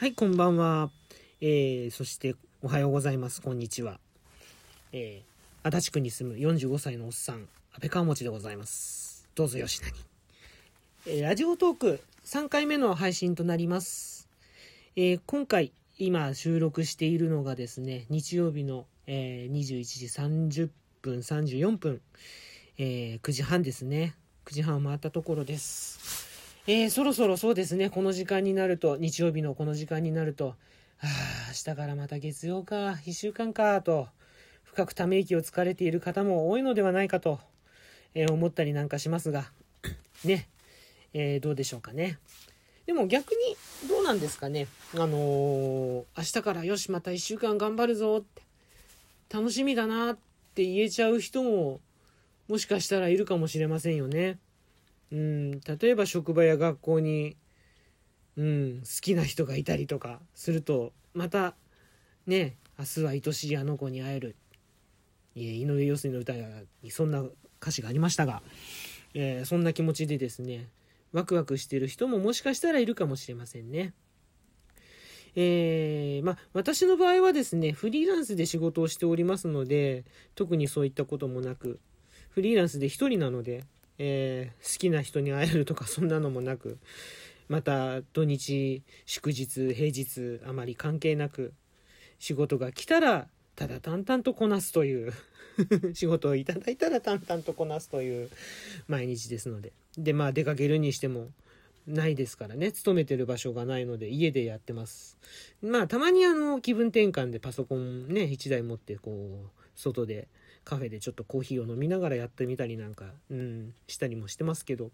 [0.00, 0.88] はい、こんばんは。
[1.42, 3.42] えー、そして、おはようございます。
[3.42, 4.00] こんにちは。
[4.94, 7.48] えー、足立区に住む45歳のおっさん、安
[7.82, 9.28] 倍川持でございます。
[9.34, 9.92] どうぞよしなに。
[11.06, 14.26] えー、ラジオトーク3回目の配信となります。
[14.96, 20.70] えー、今回、今収録しているのがですね、日曜日の、えー、21時30
[21.02, 22.00] 分、34分、
[22.78, 24.14] えー、9時半ですね。
[24.46, 26.29] 9時半を回ったところです。
[26.66, 30.54] えー、そろそろそうですね、この時間になると、日曜日のこの時間になると、は
[31.04, 31.06] あ、
[31.48, 34.08] 明日からまた月曜か、1週間か、と、
[34.64, 37.40] 深くため息をつかれている方も多いのではないかと、
[38.14, 39.50] えー思ったりなんかしますが、
[40.24, 40.48] ね、
[41.14, 42.18] えーどうでしょうかね。
[42.84, 43.56] でも逆に、
[43.88, 44.66] どうなんですかね。
[44.94, 48.42] あのー明日からよし、また1週間頑張るぞって、
[49.32, 50.18] 楽しみだなっ
[50.54, 51.80] て言えちゃう人も、
[52.48, 54.38] もしかしたらいるかもしれませんよね。
[55.12, 57.36] うん、例えば職場や学校に、
[58.36, 61.54] うん、好きな人がいたりとかするとまた
[62.26, 64.36] ね明日は愛しいあの子に会える
[65.36, 66.32] え井上陽水の歌
[66.82, 67.22] にそんな
[67.60, 68.42] 歌詞がありましたが、
[69.14, 70.68] えーそんな気持ちでですね
[71.12, 73.92] ワクワクしてる人ももしかしたらいるかもしれませんね。
[75.36, 81.78] えーまあ私の場合はですねフリーランスで仕事をしておりますので特にそういったこともなく
[82.30, 83.64] フリーランスで一人なので
[84.02, 86.78] えー好きな人に会えるとかそんなのもなく
[87.48, 91.52] また土日祝日平日あまり関係なく
[92.18, 95.12] 仕事が来たらただ淡々とこなすという
[95.92, 98.30] 仕事をいただいたら淡々とこなすという
[98.88, 99.72] 毎日ですので。
[99.98, 101.30] でまあ出かけるにしても
[101.86, 102.72] ないですからね。
[102.72, 105.18] 勤めてる場所がないので家でやってます。
[105.60, 110.28] まあたまにあの気分転換でパソコンね1台持ってこう外で
[110.64, 114.90] カフェでちょっとコーヒーを飲みながらやってみたりなんか、うん、したりもしてますけど。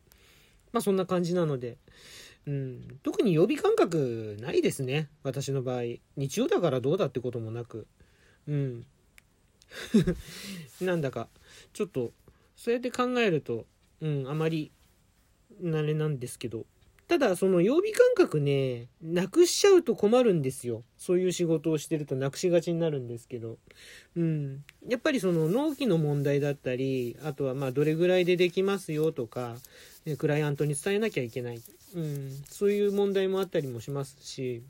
[0.73, 1.79] まあそんな感じなので、
[2.47, 5.09] うん、特に曜日感覚ないですね。
[5.23, 5.83] 私の場合。
[6.17, 7.87] 日曜だからどうだってこともなく。
[8.47, 8.87] うん。
[10.81, 11.29] なんだか。
[11.73, 12.13] ちょっと
[12.57, 13.67] そうやって考えると、
[14.01, 14.71] うん、あまり
[15.63, 16.67] あれなんですけど。
[17.09, 20.83] ただその曜日感覚ねなくしちゃうと困るんですよ。
[20.99, 23.59] そういう仕事をしてるとなくしがちになるんですけど。
[24.17, 24.65] うん。
[24.89, 29.57] やっぱりその納期の問題だったりあとはまあどれぐらいでできますよとか
[30.05, 31.63] ねクライアントに伝えなきゃいけない、
[31.95, 34.63] うん、そういう問題もあったりもしますし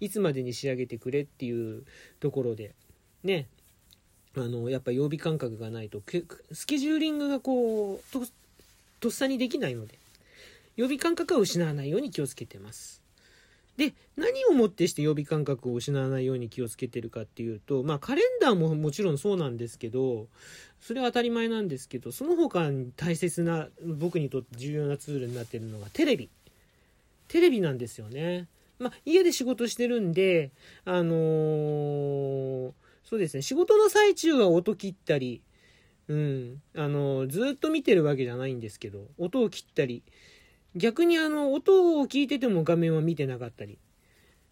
[0.00, 1.84] いつまでに仕上げてくれっていう
[2.20, 2.74] ところで。
[3.22, 3.48] ね。
[4.34, 6.00] あのやっぱ曜日感覚がないと
[6.52, 8.26] スケジューリングがこうと
[8.98, 9.98] とっさにできないので。
[10.76, 13.02] 曜日感覚は失わないように気をつけてます。
[13.76, 20.26] で何をもってして曜日感覚を失わないように気をつけてるかっていうとまあカレンダーももちろんそうなんですけど
[20.80, 26.28] それは当たり前なんですけどその他に大切な僕にとって重要なツールになってるのがテレビ
[27.28, 28.46] テレビなんですよね。
[28.78, 30.50] まあ、家で仕事してるんで
[30.84, 32.72] あのー
[33.04, 35.42] そうですね仕事の最中は音切ったり
[36.08, 40.02] うんあのずっと見てるわけじゃないんですけど音を切ったり
[40.74, 43.78] 逆にあの音を聞いてても画面は見てなかったり、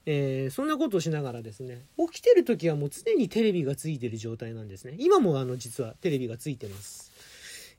[0.07, 4.97] えーそんなことをしながらですね起きてる時はもう常にテレビがついてる状態なんですね。
[4.99, 7.13] 今もあの実はテレビがついてます。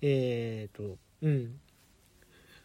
[0.01, 1.59] えっ、とうん。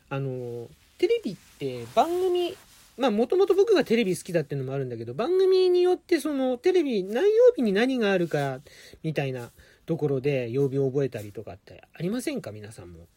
[0.09, 2.54] あのテレビって番組
[2.97, 8.60] まあもともと僕がテレビ好きだっていうのもあるんだけど番組によってそのテレビ何曜日に何があるか
[9.03, 9.50] みたいな
[9.84, 12.53] ところで曜日を覚えたりとかってありませんか？
[12.53, 13.08] 皆さんも。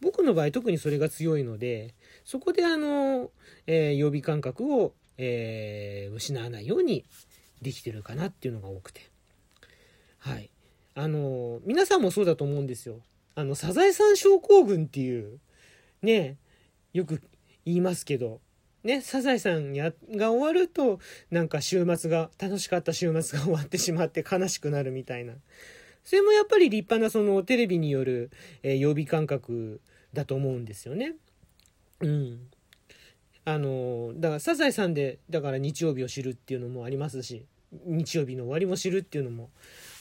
[0.00, 1.94] 僕の場合特にそれが強いので
[2.24, 3.30] そこであの、
[3.66, 7.04] えー曜日感覚を、えー失わないように
[7.62, 9.00] できてるかなっていうのが多くて。
[10.18, 10.50] はい。
[10.94, 13.00] あの皆さんもそうだと思うんですよ。
[13.34, 15.38] あのサザエさん症候群っていう
[16.02, 16.36] ね
[16.92, 17.22] よく
[17.64, 18.40] 言いますけど
[18.84, 21.00] ね、サザエさんやが終わると
[21.30, 25.34] なんか週末が楽しかった週末が終わってしまって悲しくなるみたいな。
[26.08, 28.30] それもやっぱり立派なそのテレビによる、
[28.62, 29.82] えー曜日感覚
[30.14, 31.16] だと思うんですよね。
[32.00, 32.48] うん。
[33.44, 37.44] あのだからサザエさんでだから日曜日を知るっていうのもありますし
[37.84, 39.50] 日曜日の終わりも知るっていうのも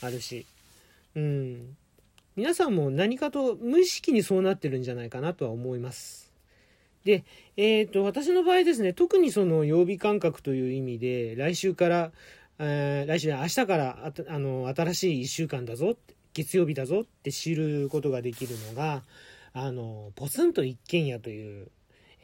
[0.02, 0.46] あるし
[1.16, 1.76] うん
[2.38, 6.32] 皆さんも何かと無意識にそうなってるんじゃないかなとは思います。
[7.04, 7.24] で、
[7.56, 12.12] えっ、と、私の場合ですね、特にその曜日感覚という意味で、来週から、
[12.60, 15.96] えー来週、明日からあたあの新しい1週間だぞ、
[16.34, 19.04] 月曜日だぞって知ることができるのが、
[19.54, 21.68] あの、ポツンと一軒家という、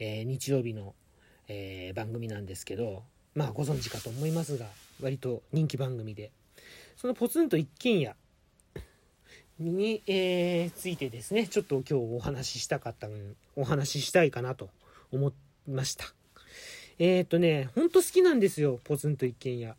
[0.00, 0.94] えー日曜日の、
[1.46, 3.04] えー番組なんですけど、
[3.34, 4.66] まあご存知かと思いますが、
[5.00, 6.32] 割と人気番組で、
[6.96, 8.16] そのポツンと一軒家
[9.60, 13.08] に、えーついてですね、ちょっと今日お話ししたかった、
[13.54, 14.68] お話ししたいかなと
[15.12, 15.30] 思
[15.68, 16.06] いました。
[16.98, 19.76] え、っとね、ほんと好きなんですよ、ポツンと一軒家。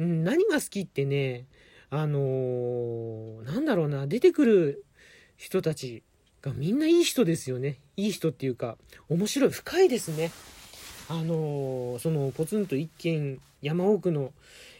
[0.00, 1.44] うん、何が好きってね、
[1.90, 4.84] あのー、なんだろうな、出てくる
[5.36, 6.02] 人たち
[6.40, 7.80] がみんないい人ですよね。
[7.98, 8.78] いい人っていうか、
[9.10, 10.32] 面白い、深いですね。
[11.10, 14.32] あのー、そのポツンと一軒山奥の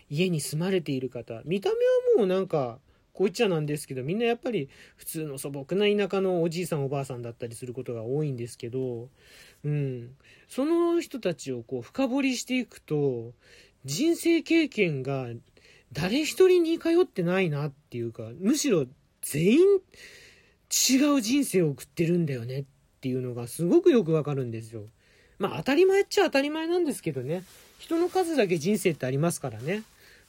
[0.09, 1.81] 家に住まれている方、見た目は
[2.17, 2.79] もうなんか、
[3.13, 9.11] こう言っちゃなんですけど、みんなやっぱり普通の素朴な田舎のおじいさんおばあさんだったりすることが多いんですけど、
[9.65, 10.17] うん。
[10.49, 13.35] その人たちをこう深掘りしていくと、
[13.85, 15.29] 人生経験が
[15.93, 18.87] 誰一人に通ってないなっていうか、むしろ
[19.23, 19.59] 全員
[20.71, 22.65] 違う人生を送ってるんだよねっ
[23.01, 24.85] ていうのがすごくよくわかるんですよ。
[25.39, 27.43] まあ当たり前っちゃ当たり前なんですけどね。
[27.79, 29.83] 人の数だけ人生ってありますからね。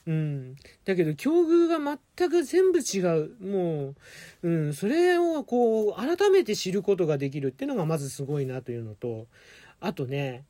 [0.06, 0.56] うん。
[0.84, 3.30] だけど境遇が全く全部違う。
[3.40, 3.94] も
[4.42, 9.26] う、うん、それをこう改めて知ることができるっていうのがまずすごいなというのと、
[9.80, 10.44] あとね、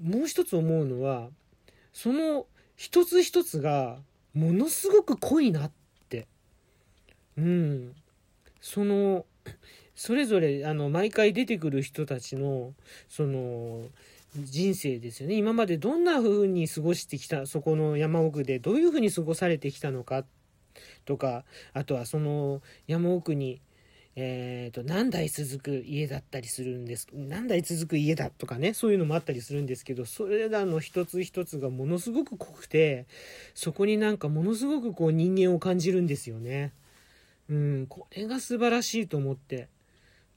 [0.00, 1.28] もう一つ思うのは、
[1.92, 2.46] その
[2.76, 3.98] 一つ一つが
[4.32, 5.70] ものすごく濃いなっ
[6.08, 6.26] て。
[7.36, 7.94] うん。
[8.60, 9.26] その、
[9.94, 12.72] それぞれ、あの、毎回出てくる人たちの、
[13.08, 13.88] その、
[14.36, 15.34] 人生ですよね。
[15.34, 20.24] 今までどんな風に過ごしてきた、そこの山奥でどういう風に過ごされてきたのか
[21.04, 23.60] とか、あとはその山奥に、
[24.16, 27.06] えっ、ー、と、何代続く家だったりするんです。
[27.12, 33.06] 何代続く家だとかね、そういうのもあったりするんですけど、それらの一つ一つがものすごく濃くて、
[33.54, 36.72] そこになんかものすごくこう人間を感じるんですよね。
[37.48, 39.68] うん、これが素晴らしいと思って。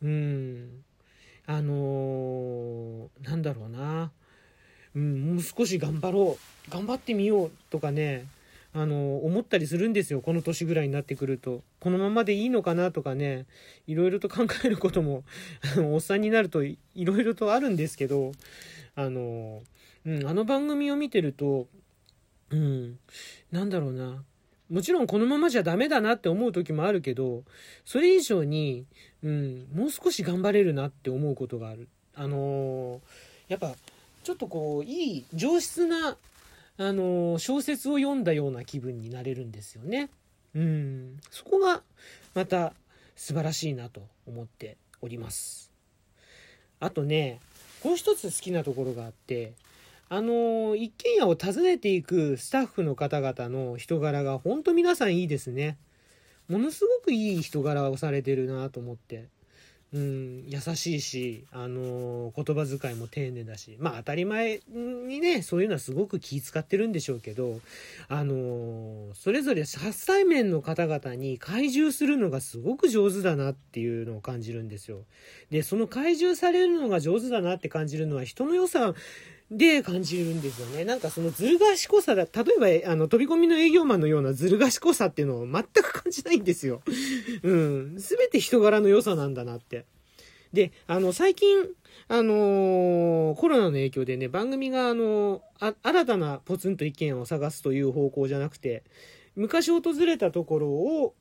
[0.01, 0.83] うん。
[1.45, 4.11] あのー、なんだろうな。
[4.95, 6.71] うん、もう少し頑張ろう。
[6.71, 8.25] 頑張ってみようとかね、
[8.75, 10.21] あの、思ったりするんですよ。
[10.21, 11.63] この年ぐらいになってくると。
[11.79, 13.45] このままでいいのかなとかね、
[13.85, 15.23] いろいろと 考えることも、
[15.77, 18.31] おっさんになるといろいろとあるんですけど、
[18.95, 19.61] あの、
[20.05, 21.67] うん、あの番組を見てると、
[22.49, 22.99] うん、
[23.51, 24.23] なんだろうな。
[24.69, 27.43] もちろんこのままじゃダメだなって思う時もあるけど、
[27.85, 28.85] それ以上に、
[29.21, 31.87] うん、もう少し頑張れるなって思うことがある。
[32.15, 33.01] あの、
[33.47, 33.75] やっぱ、
[34.23, 36.17] ちょっとこう、いい、上質な、
[36.77, 40.09] あの、小説を読んだような気分になれるんですよね。
[40.55, 41.83] うん、そこが、
[42.33, 42.73] また、
[43.15, 45.71] 素晴らしいなと思っております。
[46.79, 47.39] あとね、
[47.83, 49.53] もう一つ好きなところがあって、
[50.09, 55.77] あの一軒家を訪ねていくスタッフの方々の人柄が本当皆さんいいですね。
[56.47, 59.27] ものすごくいい人柄をされてるなと思って。
[59.93, 67.59] うん、優しいし、あのー、言葉遣いも丁寧だし、まあ当たり前にね、そういうのはすごく気遣ってるんでしょうけど、
[68.07, 75.05] あのー、それぞれ初対面の方々に怪獣するのがすごく上手だなっていうのを感じるんですよ。
[75.51, 78.95] で、その怪獣されるのが上手だなって感じるのは人の良さ
[79.51, 80.85] で感じるんですよね。
[80.85, 82.29] なんかそのずる賢さだ、例
[82.73, 86.81] えばあの飛び込みの営業マンのようなずる賢さっていうのを全く感じないんですよ。
[87.43, 87.99] うん。
[87.99, 89.82] すべて人柄の良さなんだなって。
[90.53, 91.65] で、あの、最近、
[92.07, 98.83] あのー、コロナの影響でね、番組が、あのー、新たなポツンと意見を探すという方向じゃなくて、
[99.35, 101.15] 昔訪れたところを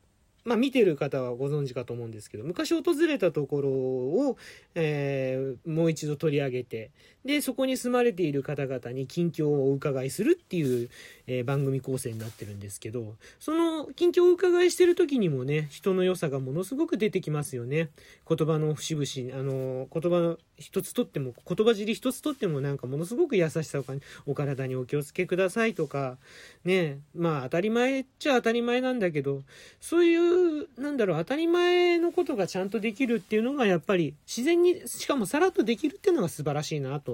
[0.44, 4.36] まあ、見てる方はご存知かと思うんですけど、昔訪れたところを、
[4.74, 6.90] えー、もう一度取り上げて、
[7.24, 10.88] で、そこに住まれている方々に近況をお伺いするっていう、
[11.26, 17.90] えー、番組構成になってるんですけど、その近況をお伺いしてる時にもね、人の良さがものすごく出てきますよね。
[18.28, 26.18] 言葉の節々、あの、言葉の一つとっても、言葉尻一つとってもなんかものすごく優しさを感じ、お体にお気をつけくださいとか、
[26.64, 29.42] ね、まあ当たり前っちゃ当たり前なんだけど、
[29.80, 37.11] そういうう、なんだろう、当たり前のことがちゃんとできるっていうのがやっぱり自然に、しかもさらっとできるっていうのが素晴らしいなと、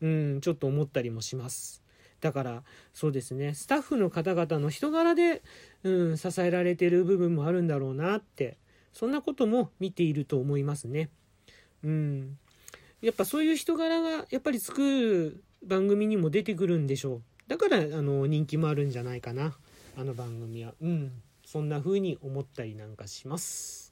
[0.00, 1.82] うん、ちょっと思ったりもします。
[2.20, 5.42] だから、そうですね、スタッフの方々の人柄で、
[5.82, 8.56] うん、支えられてる部分もあるんだろうなって、
[8.92, 11.10] そんなことも見ていると思いますね。
[11.84, 12.38] うん。
[13.02, 17.22] やっぱそういう人柄が、やっぱり作る番組にも出てくるんでしょう。
[17.46, 19.56] だから、あの、人気もあるんじゃないかな。
[19.96, 20.74] あの番組は。
[20.80, 21.22] うん。
[21.44, 23.85] そんな風に思ったりなんかします。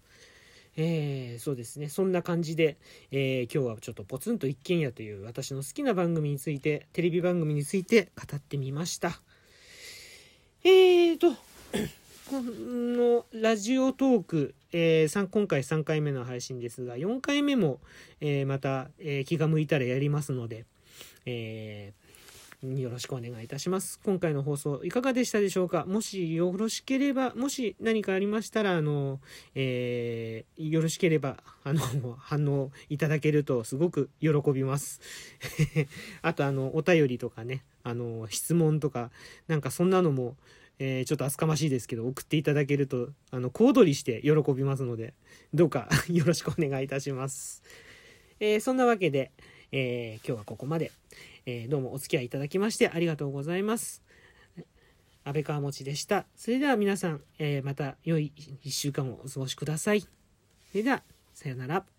[0.76, 1.88] えー、そうですね。
[1.88, 2.76] そんな感じで、
[3.10, 9.20] えー、今日はちょっとポツンと一軒家という私の好きな番組について、テレビ番組について語ってみました。
[10.64, 11.30] えーと、
[12.30, 17.80] このラジオトーク、えー、今回3回目の配信ですが、4回目も、
[18.20, 20.64] えー、また、えー、気が向いたらやりますので、
[21.26, 21.92] え
[22.64, 24.00] よろしくお願いいたします。
[24.04, 25.84] 今回の放送いかがでしたでしょうか？
[25.86, 29.20] もしよろしければ、もし何かありましたら、あの、
[29.54, 31.80] えーよろしければ、あの、
[32.18, 35.00] 反応いただけるとすごく喜びます。
[36.22, 39.10] あと、あの、お便りとかね、あの、質問とか、
[39.46, 40.36] なんかそんなのも、
[40.78, 45.12] えーちょっと厚かましいですけど、送っていただけると、あの、小躍りして喜びますので、
[45.52, 47.62] どうか よろしくお願いいたします。
[48.40, 49.32] えーそんなわけで、
[49.70, 50.90] えー今日はここまで。
[51.46, 54.02] えーどうもお付き合いいただきましてありがとうございます。
[55.24, 56.26] 安倍川餅でした。
[56.36, 58.32] それでは皆さん、えーまた良い
[58.64, 60.00] 1週間をお過ごしください。
[60.00, 60.08] そ
[60.74, 61.02] れでは、
[61.34, 61.93] さようなら。